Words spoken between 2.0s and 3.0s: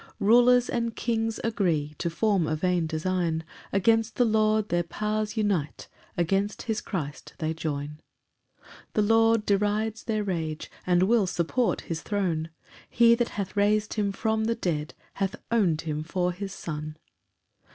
form a vain